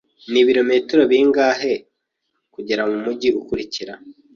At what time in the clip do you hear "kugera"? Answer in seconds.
2.53-2.81